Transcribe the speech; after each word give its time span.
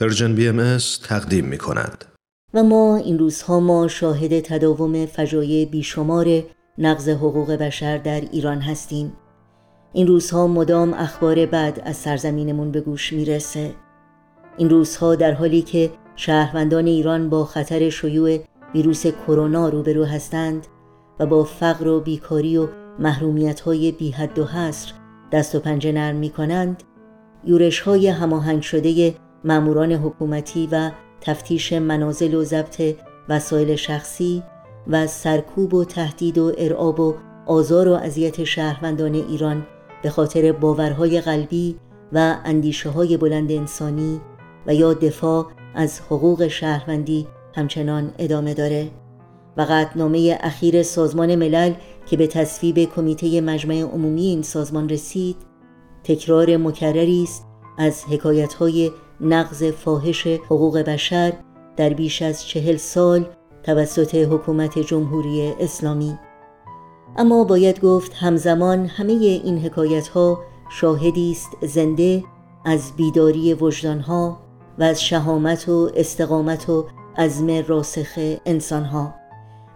Persian 0.00 0.34
BM 0.34 0.78
تقدیم 1.08 1.44
می 1.44 1.58
کند. 1.58 2.04
و 2.54 2.62
ما 2.62 2.96
این 2.96 3.18
روزها 3.18 3.60
ما 3.60 3.88
شاهد 3.88 4.40
تداوم 4.40 5.06
فجایع 5.06 5.64
بیشمار 5.64 6.42
نقض 6.78 7.08
حقوق 7.08 7.52
بشر 7.52 7.98
در 7.98 8.20
ایران 8.20 8.60
هستیم 8.60 9.12
این 9.92 10.06
روزها 10.06 10.46
مدام 10.46 10.94
اخبار 10.94 11.46
بد 11.46 11.82
از 11.84 11.96
سرزمینمون 11.96 12.70
به 12.70 12.80
گوش 12.80 13.12
می‌رسه 13.12 13.74
این 14.56 14.70
روزها 14.70 15.14
در 15.14 15.32
حالی 15.32 15.62
که 15.62 15.90
شهروندان 16.16 16.86
ایران 16.86 17.30
با 17.30 17.44
خطر 17.44 17.90
شیوع 17.90 18.38
ویروس 18.74 19.06
کرونا 19.06 19.68
روبرو 19.68 20.04
هستند 20.04 20.66
و 21.20 21.26
با 21.26 21.44
فقر 21.44 21.88
و 21.88 22.00
بیکاری 22.00 22.56
و 22.56 22.68
محرومیت 22.98 23.60
های 23.60 23.92
بی 23.92 24.10
حد 24.10 24.38
و 24.38 24.44
حصر 24.44 24.92
دست 25.32 25.54
و 25.54 25.60
پنجه 25.60 25.92
نرم 25.92 26.16
می 26.16 26.30
کنند 26.30 26.82
یورش 27.44 27.80
های 27.80 28.08
هماهنگ 28.08 28.62
شده 28.62 29.14
ماموران 29.44 29.92
حکومتی 29.92 30.68
و 30.72 30.90
تفتیش 31.20 31.72
منازل 31.72 32.34
و 32.34 32.44
ضبط 32.44 32.82
وسایل 33.28 33.76
شخصی 33.76 34.42
و 34.86 35.06
سرکوب 35.06 35.74
و 35.74 35.84
تهدید 35.84 36.38
و 36.38 36.52
ارعاب 36.58 37.00
و 37.00 37.14
آزار 37.46 37.88
و 37.88 37.92
اذیت 37.92 38.44
شهروندان 38.44 39.14
ایران 39.14 39.66
به 40.02 40.10
خاطر 40.10 40.52
باورهای 40.52 41.20
قلبی 41.20 41.76
و 42.12 42.36
اندیشه 42.44 42.90
های 42.90 43.16
بلند 43.16 43.52
انسانی 43.52 44.20
و 44.66 44.74
یا 44.74 44.94
دفاع 44.94 45.46
از 45.74 46.00
حقوق 46.00 46.48
شهروندی 46.48 47.26
همچنان 47.54 48.10
ادامه 48.18 48.54
داره. 48.54 48.90
و 49.56 49.66
قطنامه 49.70 50.38
اخیر 50.40 50.82
سازمان 50.82 51.34
ملل 51.34 51.72
که 52.06 52.16
به 52.16 52.26
تصویب 52.26 52.78
کمیته 52.78 53.40
مجمع 53.40 53.80
عمومی 53.80 54.26
این 54.26 54.42
سازمان 54.42 54.88
رسید 54.88 55.36
تکرار 56.04 56.56
مکرری 56.56 57.22
است 57.22 57.46
از 57.78 58.04
حکایت‌های 58.04 58.90
نقض 59.20 59.64
فاحش 59.64 60.26
حقوق 60.26 60.78
بشر 60.78 61.32
در 61.76 61.88
بیش 61.88 62.22
از 62.22 62.46
چهل 62.46 62.76
سال 62.76 63.26
توسط 63.62 64.14
حکومت 64.14 64.78
جمهوری 64.78 65.52
اسلامی. 65.60 66.18
اما 67.16 67.44
باید 67.44 67.80
گفت 67.80 68.14
همزمان 68.14 68.86
همه 68.86 69.12
این 69.12 69.58
حکایت 69.58 70.08
ها 70.08 70.40
شاهدی 70.70 71.30
است 71.30 71.66
زنده 71.66 72.24
از 72.64 72.92
بیداری 72.96 73.54
وجدانها 73.54 74.38
و 74.78 74.82
از 74.82 75.02
شهامت 75.02 75.68
و 75.68 75.90
استقامت 75.96 76.68
و 76.68 76.86
عزم 77.16 77.64
راسخ 77.66 78.36
انسانها. 78.46 79.14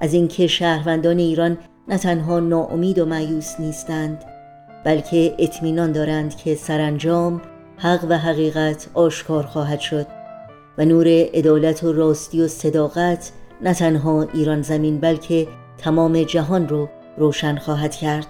از 0.00 0.14
اینکه 0.14 0.46
شهروندان 0.46 1.18
ایران 1.18 1.58
نه 1.88 1.98
تنها 1.98 2.40
ناامید 2.40 2.98
و 2.98 3.06
معیوس 3.06 3.60
نیستند 3.60 4.24
بلکه 4.84 5.34
اطمینان 5.38 5.92
دارند 5.92 6.36
که 6.36 6.54
سرانجام 6.54 7.42
حق 7.82 8.06
و 8.08 8.18
حقیقت 8.18 8.88
آشکار 8.94 9.42
خواهد 9.42 9.80
شد 9.80 10.06
و 10.78 10.84
نور 10.84 11.06
عدالت 11.08 11.84
و 11.84 11.92
راستی 11.92 12.42
و 12.42 12.48
صداقت 12.48 13.32
نه 13.62 13.74
تنها 13.74 14.22
ایران 14.22 14.62
زمین 14.62 15.00
بلکه 15.00 15.48
تمام 15.78 16.22
جهان 16.22 16.68
رو 16.68 16.88
روشن 17.18 17.56
خواهد 17.56 17.94
کرد. 17.94 18.26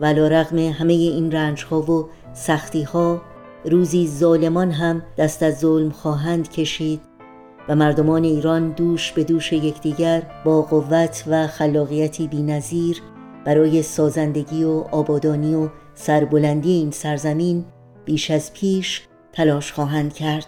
ولا 0.00 0.28
رغم 0.28 0.58
همه 0.58 0.92
این 0.92 1.32
رنج 1.32 1.64
ها 1.64 1.80
و 1.82 2.08
سختی 2.32 2.82
ها 2.82 3.22
روزی 3.64 4.08
ظالمان 4.08 4.70
هم 4.70 5.02
دست 5.18 5.42
از 5.42 5.58
ظلم 5.58 5.90
خواهند 5.90 6.50
کشید 6.50 7.00
و 7.68 7.76
مردمان 7.76 8.24
ایران 8.24 8.70
دوش 8.70 9.12
به 9.12 9.24
دوش 9.24 9.52
یکدیگر 9.52 10.22
با 10.44 10.62
قوت 10.62 11.24
و 11.26 11.46
خلاقیتی 11.46 12.28
بینظیر 12.28 13.02
برای 13.44 13.82
سازندگی 13.82 14.64
و 14.64 14.84
آبادانی 14.90 15.54
و 15.54 15.68
سربلندی 15.94 16.72
این 16.72 16.90
سرزمین 16.90 17.64
بیش 18.10 18.30
از 18.30 18.52
پیش 18.52 19.02
تلاش 19.32 19.72
خواهند 19.72 20.14
کرد. 20.14 20.46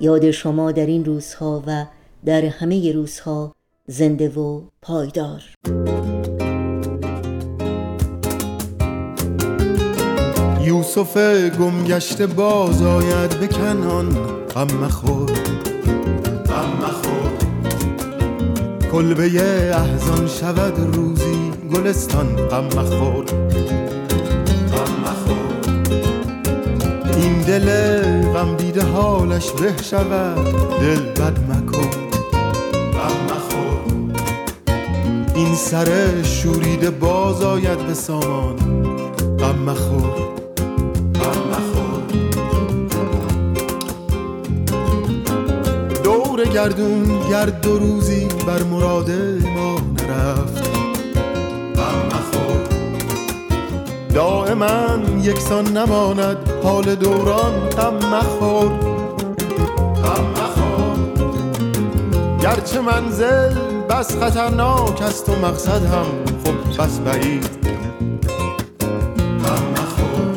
یاد 0.00 0.30
شما 0.30 0.72
در 0.72 0.86
این 0.86 1.04
روزها 1.04 1.62
و 1.66 1.86
در 2.24 2.44
همه 2.44 2.92
روزها 2.92 3.52
زنده 3.86 4.28
و 4.28 4.62
پایدار. 4.82 5.42
یوسف 10.64 11.16
گمگشت 11.58 12.22
باز 12.22 12.82
آید 12.82 13.40
به 13.40 13.46
کنان. 13.46 14.08
غم 14.46 14.76
مخور 14.76 15.32
غم 16.46 16.70
مخور. 16.82 17.32
کلبه 18.92 19.24
احزان 19.74 20.26
شود 20.28 20.96
روزی 20.96 21.50
گلستان. 21.72 22.36
غم 22.36 22.64
مخور. 22.64 23.24
دل 27.46 27.68
غم 28.32 28.56
دیده 28.56 28.84
حالش 28.84 29.50
به 29.50 29.82
شود. 29.82 30.44
دل 30.80 31.00
بد 31.00 31.38
مکن 31.48 31.90
غم 32.92 33.16
مخور. 33.30 33.80
این 35.34 35.54
سر 35.54 36.22
شوریده 36.22 36.90
باز 36.90 37.42
آید 37.42 37.78
به 37.86 37.94
سامان. 37.94 38.56
غم 39.38 39.58
مخور 39.58 40.14
غم 41.14 41.38
مخور. 41.50 42.02
دور 46.04 46.44
گردون 46.44 47.28
گرد 47.30 47.60
دو 47.60 47.78
روزی 47.78 48.28
بر 48.46 48.62
مراد 48.62 49.10
ما 49.56 49.76
نرفت. 50.08 50.73
دائما 54.54 54.98
یکسان 55.22 55.64
نماند 55.76 56.36
حال 56.64 56.94
دوران 56.94 57.68
غم 57.68 57.96
مخور. 57.96 58.68
غم 60.04 60.26
مخور. 60.30 60.98
گرچه 62.40 62.80
منزل 62.80 63.54
بس 63.90 64.16
خطرناک 64.16 65.02
است 65.02 65.28
و 65.28 65.32
مقصد 65.32 65.84
هم 65.84 66.06
خب 66.44 66.82
بس 66.82 66.98
بعید. 67.00 67.50
غم 69.44 69.64
مخور. 69.72 70.36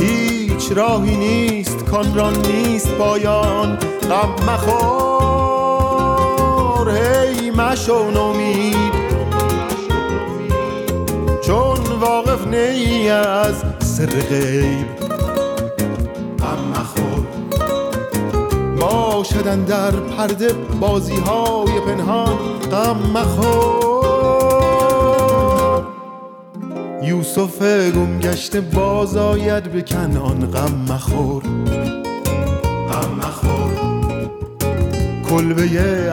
هیچ 0.00 0.72
راهی 0.72 1.16
نیست 1.16 1.84
کان 1.84 2.14
را 2.14 2.30
نیست 2.30 2.88
پایان. 2.88 3.78
غم 4.10 4.34
مخور. 4.52 5.80
هی 6.90 7.50
مشو 7.50 8.10
نومید. 8.10 8.89
واقف 12.26 12.46
نی 12.46 13.08
از 13.08 13.64
سر 13.78 14.06
غیب. 14.06 14.86
غم 16.38 16.58
مخور. 16.70 17.26
باشدن 18.80 19.64
در 19.64 19.90
پرده 19.90 20.52
بازی 20.80 21.14
های 21.16 21.80
پنهان. 21.80 22.36
غم 22.72 22.96
مخور. 23.14 23.80
یوسف 27.02 27.62
گمگشته 27.92 28.60
باز 28.60 29.16
آید 29.16 29.72
به 29.72 29.82
کنان 29.82 30.50
غم 30.50 30.74
مخور. 30.88 31.42
غم 32.88 33.10
مخور. 33.18 33.70
کلبه 35.30 35.62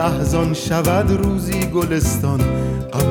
احزان 0.00 0.54
شود 0.54 1.10
روزی 1.24 1.60
گلستان. 1.60 2.40
غم 2.92 3.07